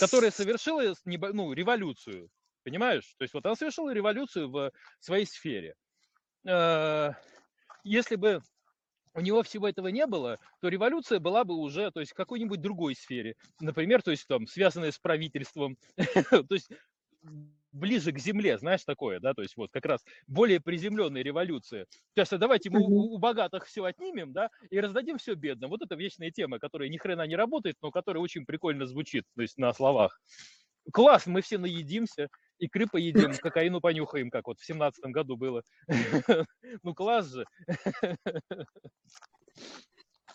[0.00, 2.28] Которая совершила ну, революцию,
[2.64, 3.14] понимаешь?
[3.16, 5.74] То есть вот она совершила революцию в своей сфере.
[7.84, 8.42] Если бы
[9.14, 12.60] у него всего этого не было, то революция была бы уже, то есть в какой-нибудь
[12.60, 15.76] другой сфере, например, то есть там связанная с правительством,
[16.30, 16.70] то есть
[17.72, 21.86] ближе к земле, знаешь, такое, да, то есть вот как раз более приземленная революция.
[22.14, 25.70] Сейчас давайте мы у, у богатых все отнимем, да, и раздадим все бедным.
[25.70, 29.42] Вот это вечная тема, которая ни хрена не работает, но которая очень прикольно звучит, то
[29.42, 30.20] есть на словах.
[30.90, 35.62] Класс, мы все наедимся, икры поедим, кокаину понюхаем, как вот в семнадцатом году было.
[36.82, 37.44] Ну, класс же.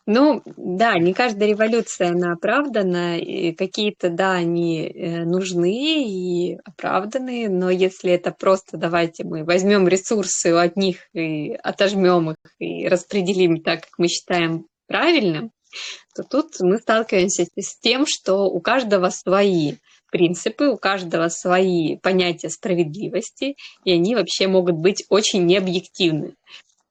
[0.10, 7.50] Ну, да, не каждая революция, она оправдана, и какие-то, да, они э, нужны и оправданы,
[7.50, 13.62] но если это просто давайте мы возьмем ресурсы у одних и отожмем их и распределим
[13.62, 15.52] так, как мы считаем правильным,
[16.16, 19.76] то тут мы сталкиваемся с тем, что у каждого свои
[20.12, 26.36] принципы, у каждого свои понятия справедливости, и они вообще могут быть очень необъективны.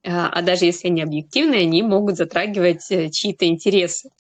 [0.07, 4.11] А, а даже если они объективны, они могут затрагивать э, чьи-то интересы.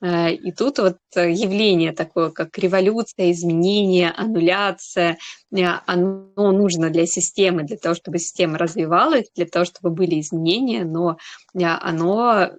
[0.00, 5.18] А, и тут вот явление такое, как революция, изменение, аннуляция,
[5.52, 10.84] э, оно нужно для системы, для того, чтобы система развивалась, для того, чтобы были изменения,
[10.84, 11.18] но
[11.54, 12.50] э, оно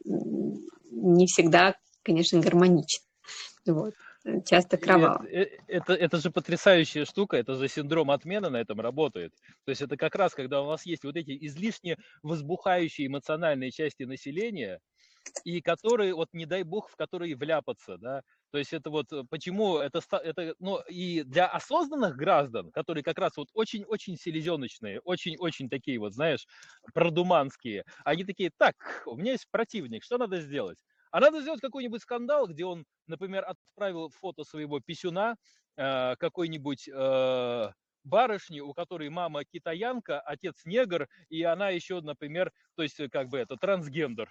[0.91, 3.03] не всегда, конечно, гармонично.
[3.65, 3.93] Вот.
[4.45, 5.25] Часто кроваво.
[5.27, 9.33] Это, это, это же потрясающая штука, это же синдром отмены на этом работает.
[9.65, 14.03] То есть это как раз, когда у вас есть вот эти излишне возбухающие эмоциональные части
[14.03, 14.79] населения,
[15.43, 19.23] и которые, вот не дай бог, в которые вляпаться, да, то есть это вот э,
[19.29, 25.69] почему это, это ну, и для осознанных граждан, которые как раз вот очень-очень селезеночные, очень-очень
[25.69, 26.47] такие вот, знаешь,
[26.93, 30.79] продуманские, они такие, так, у меня есть противник, что надо сделать?
[31.11, 35.35] А надо сделать какой-нибудь скандал, где он, например, отправил фото своего писюна
[35.77, 37.71] э, какой-нибудь э,
[38.03, 43.29] барышни, у которой мама китаянка, отец негр, и она еще, например, то есть э, как
[43.29, 44.29] бы это трансгендер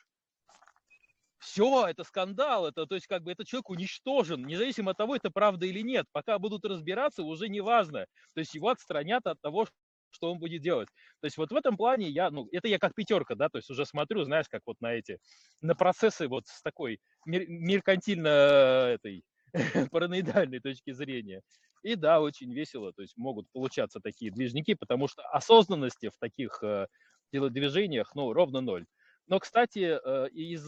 [1.38, 5.30] все, это скандал, это, то есть как бы этот человек уничтожен, независимо от того, это
[5.30, 6.06] правда или нет.
[6.12, 8.06] Пока будут разбираться, уже не важно.
[8.34, 9.66] То есть его отстранят от того,
[10.10, 10.88] что он будет делать.
[11.20, 13.70] То есть вот в этом плане я, ну, это я как пятерка, да, то есть
[13.70, 15.18] уже смотрю, знаешь, как вот на эти,
[15.60, 19.22] на процессы вот с такой меркантильно этой
[19.90, 21.42] параноидальной точки зрения.
[21.82, 26.62] И да, очень весело, то есть могут получаться такие движники, потому что осознанности в таких
[26.62, 26.88] э,
[27.32, 28.86] телодвижениях, ну, ровно ноль.
[29.28, 30.64] Но, кстати, э, из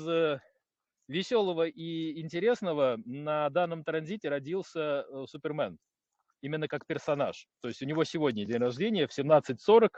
[1.11, 5.76] веселого и интересного на данном транзите родился э, Супермен.
[6.43, 7.47] Именно как персонаж.
[7.61, 9.91] То есть у него сегодня день рождения в 17.40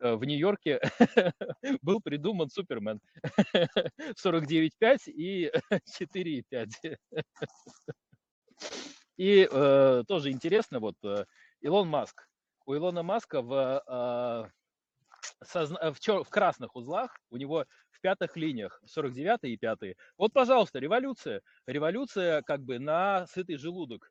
[0.00, 0.80] э, в Нью-Йорке
[1.82, 3.00] был придуман Супермен.
[4.24, 5.52] 49.5 и
[6.00, 6.96] 4.5.
[9.18, 11.24] И э, тоже интересно, вот э,
[11.60, 12.26] Илон Маск.
[12.64, 14.48] У Илона Маска в, э,
[15.40, 17.66] в, чер- в красных узлах у него
[18.02, 19.96] пятых линиях, 49 и 5.
[20.18, 21.40] Вот, пожалуйста, революция.
[21.66, 24.10] Революция как бы на сытый желудок.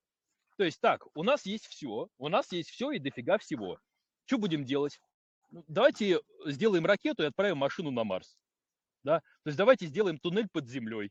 [0.61, 3.79] То есть так, у нас есть все, у нас есть все и дофига всего.
[4.25, 5.01] Что будем делать?
[5.49, 8.37] Ну, давайте сделаем ракету и отправим машину на Марс.
[9.03, 9.21] Да?
[9.21, 11.09] То есть давайте сделаем туннель под землей.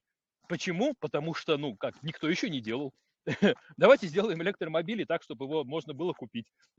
[0.49, 0.95] Почему?
[1.01, 2.93] Потому что, ну, как, никто еще не делал.
[3.77, 6.47] Давайте сделаем электромобили так, чтобы его можно было купить.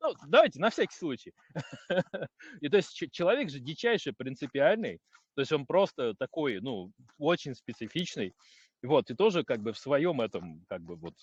[0.00, 1.32] ну, давайте, на всякий случай.
[2.62, 4.98] И то есть человек же дичайший, принципиальный,
[5.34, 8.34] то есть он просто такой, ну, очень специфичный,
[8.82, 11.14] вот, и тоже как бы в своем этом, как бы вот,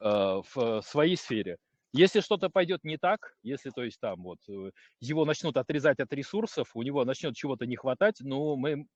[0.00, 1.56] э, в своей сфере.
[1.92, 6.12] Если что-то пойдет не так, если, то есть, там вот э, его начнут отрезать от
[6.12, 8.86] ресурсов, у него начнет чего-то не хватать, ну, мы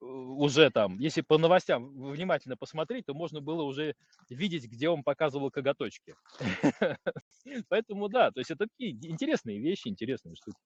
[0.00, 3.94] Э, уже там, если по новостям внимательно посмотреть, то можно было уже
[4.28, 6.14] видеть, где он показывал коготочки.
[7.68, 10.58] Поэтому да, то есть это такие интересные вещи, интересные штуки.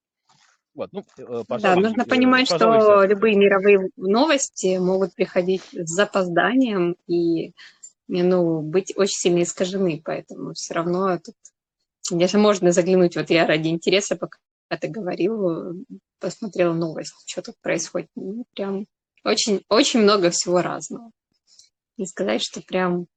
[0.75, 6.95] Вот, ну, э, да, нужно э, понимать, что любые мировые новости могут приходить с запозданием
[7.07, 7.53] и
[8.07, 11.35] ну, быть очень сильно искажены, поэтому все равно тут,
[12.11, 14.39] если можно заглянуть, вот я ради интереса, пока
[14.79, 15.85] ты говорил,
[16.19, 18.87] посмотрела новость, что тут происходит, ну, прям
[19.23, 21.11] очень, очень много всего разного.
[21.97, 23.07] Не сказать, что прям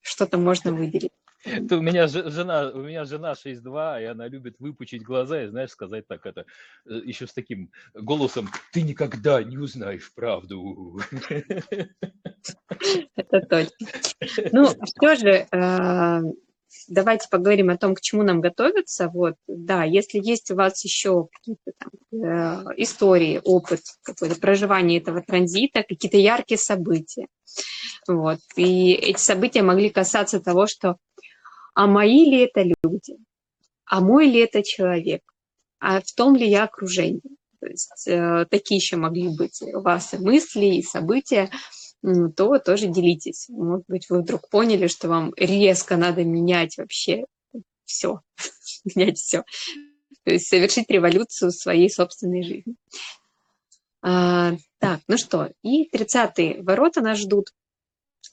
[0.00, 1.12] что-то можно выделить.
[1.70, 6.06] У меня жена, у меня жена 6'2, и она любит выпучить глаза и, знаешь, сказать
[6.06, 6.44] так это,
[6.86, 11.00] э, еще с таким голосом, ты никогда не узнаешь правду.
[13.16, 14.50] Это точно.
[14.52, 16.20] Ну, что же, э,
[16.88, 19.08] давайте поговорим о том, к чему нам готовиться.
[19.08, 21.90] Вот, да, если есть у вас еще какие-то там
[22.22, 27.26] э, истории, опыт, какое-то проживание этого транзита, какие-то яркие события,
[28.08, 30.96] вот, и эти события могли касаться того, что
[31.76, 33.18] а мои ли это люди,
[33.84, 35.20] а мой ли это человек,
[35.78, 37.20] а в том ли я окружение.
[37.60, 41.50] То есть э, такие еще могли быть у вас и мысли, и события,
[42.02, 43.50] то тоже делитесь.
[43.50, 47.26] Может быть, вы вдруг поняли, что вам резко надо менять вообще
[47.84, 48.20] все,
[48.94, 49.44] менять все.
[50.24, 52.74] То есть совершить революцию в своей собственной жизни.
[54.00, 57.50] А, так, ну что, и 30-е ворота нас ждут.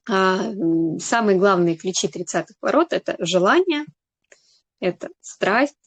[0.10, 0.51] А,
[0.99, 3.86] самые главные ключи 30-х ворот– это желание,
[4.80, 5.78] это страсть,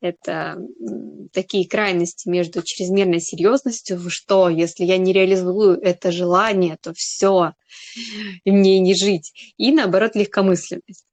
[0.00, 0.58] это
[1.32, 7.52] такие крайности между чрезмерной серьезностью, что если я не реализую это желание, то все,
[8.44, 9.32] мне не жить.
[9.56, 11.07] И наоборот, легкомысленность.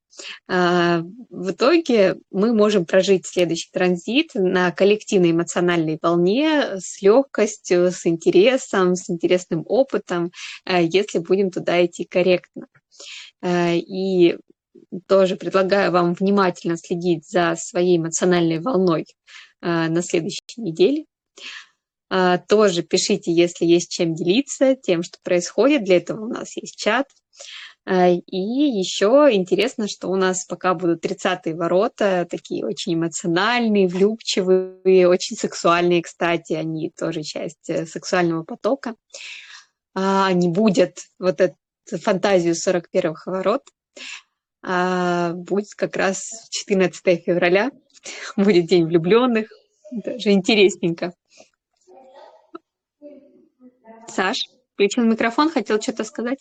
[0.47, 8.05] А, в итоге мы можем прожить следующий транзит на коллективной эмоциональной волне с легкостью, с
[8.05, 10.32] интересом, с интересным опытом,
[10.66, 12.68] а, если будем туда идти корректно.
[13.41, 14.38] А, и
[15.07, 19.05] тоже предлагаю вам внимательно следить за своей эмоциональной волной
[19.61, 21.05] на следующей неделе.
[22.47, 25.84] Тоже пишите, если есть чем делиться, тем, что происходит.
[25.86, 27.07] Для этого у нас есть чат.
[27.86, 35.08] А, и еще интересно, что у нас пока будут 30-е ворота, такие очень эмоциональные, влюбчивые,
[35.08, 38.96] очень сексуальные, кстати, они тоже часть э, сексуального потока.
[39.96, 41.56] Не будет вот это
[41.90, 43.64] фантазию 41-х ворот.
[44.68, 47.70] А, будет как раз 14 февраля,
[48.36, 49.48] будет День влюбленных,
[49.92, 51.14] даже интересненько.
[54.08, 54.38] Саш,
[54.74, 56.40] включил микрофон, хотел что-то сказать?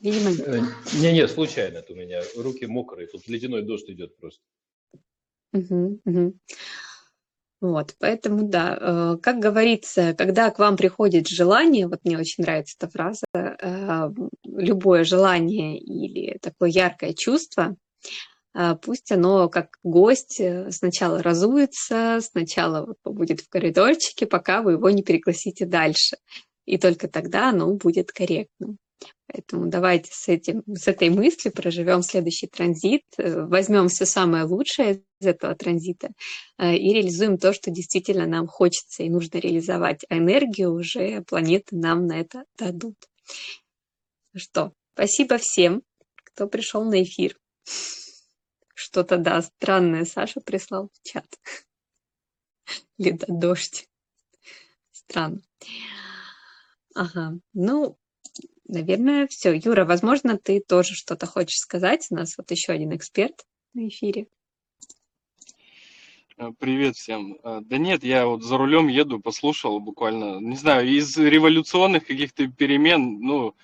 [0.00, 0.62] Видимо, э,
[0.94, 4.40] Не, не, случайно это у меня руки мокрые, тут ледяной дождь идет просто.
[5.52, 6.34] Угу, угу.
[7.60, 12.76] Вот, поэтому, да, э, как говорится, когда к вам приходит желание, вот мне очень нравится
[12.78, 14.10] эта фраза, э,
[14.44, 17.76] любое желание или такое яркое чувство,
[18.82, 25.66] пусть оно как гость сначала разуется, сначала будет в коридорчике, пока вы его не пригласите
[25.66, 26.16] дальше.
[26.64, 28.78] И только тогда оно будет корректным.
[29.26, 35.04] Поэтому давайте с, этим, с этой мыслью проживем следующий транзит, э, возьмем все самое лучшее
[35.20, 36.10] из этого транзита
[36.58, 40.04] э, и реализуем то, что действительно нам хочется и нужно реализовать.
[40.08, 42.96] А энергию уже планеты нам на это дадут.
[44.34, 45.82] Что, спасибо всем,
[46.14, 47.36] кто пришел на эфир.
[48.74, 51.26] Что-то, да, странное Саша прислал в чат.
[52.98, 53.88] Лето дождь.
[54.90, 55.40] Странно.
[56.94, 57.96] Ага, ну,
[58.72, 59.52] Наверное, все.
[59.52, 62.06] Юра, возможно, ты тоже что-то хочешь сказать.
[62.10, 63.44] У нас вот еще один эксперт
[63.74, 64.28] на эфире.
[66.36, 67.36] Э, привет всем.
[67.42, 72.46] Э, да нет, я вот за рулем еду, послушал буквально, не знаю, из революционных каких-то
[72.46, 73.56] перемен, ну,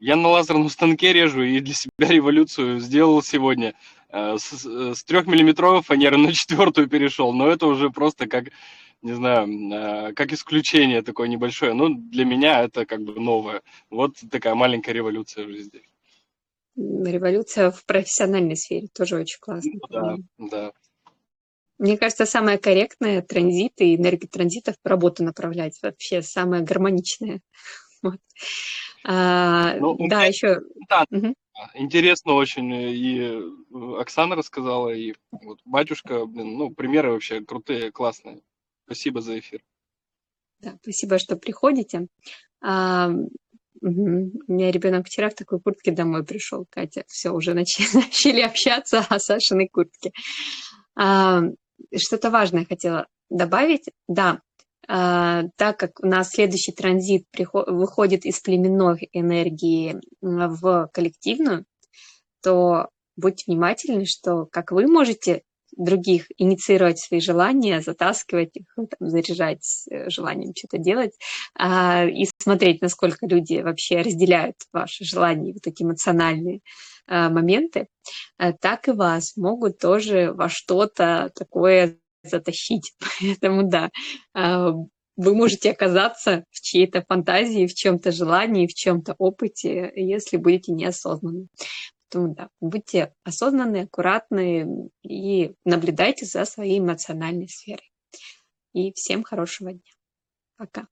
[0.00, 3.74] я на лазерном станке режу и для себя революцию сделал сегодня.
[4.08, 8.46] Э, с, с трехмиллиметровой фанеры на четвертую перешел, но это уже просто как
[9.02, 11.72] не знаю, а, как исключение такое небольшое.
[11.74, 13.62] Но для меня это как бы новое.
[13.90, 15.82] Вот такая маленькая революция в жизни.
[16.76, 19.72] Революция в профессиональной сфере тоже очень классно.
[19.72, 20.72] Ну, да, да.
[21.78, 27.40] Мне кажется, самое корректное транзиты и энергии транзитов в работу направлять вообще самое гармоничное.
[28.00, 28.20] Вот.
[29.04, 30.60] А, ну, да, еще.
[30.88, 31.34] Да, угу.
[31.74, 32.72] интересно очень.
[32.72, 33.42] И
[33.98, 38.40] Оксана рассказала, и вот батюшка, блин, ну, примеры вообще крутые, классные.
[38.88, 39.62] Спасибо за эфир.
[40.60, 42.06] Да, спасибо, что приходите.
[42.62, 44.32] А, угу.
[44.48, 47.04] У меня ребенок вчера в такой куртке домой пришел, Катя.
[47.06, 50.12] Все, уже начали, общаться о Сашиной куртке.
[50.96, 51.42] А,
[51.94, 53.90] что-то важное хотела добавить.
[54.08, 54.40] Да,
[54.88, 61.66] а, так как у нас следующий транзит приход, выходит из племенной энергии в коллективную,
[62.42, 65.42] то будьте внимательны, что как вы можете
[65.78, 71.12] других инициировать свои желания, затаскивать их, ну, там, заряжать э, желанием что-то делать,
[71.54, 76.60] а, и смотреть, насколько люди вообще разделяют ваши желания, вот такие эмоциональные
[77.06, 77.86] а, моменты,
[78.36, 82.92] а, так и вас могут тоже во что-то такое затащить.
[83.20, 83.90] Поэтому да,
[84.34, 84.72] а,
[85.16, 91.48] вы можете оказаться в чьей-то фантазии, в чем-то желании, в чем-то опыте, если будете неосознанны.
[92.10, 97.90] Поэтому да, будьте осознанны, аккуратны и наблюдайте за своей эмоциональной сферой.
[98.72, 99.92] И всем хорошего дня.
[100.56, 100.88] Пока.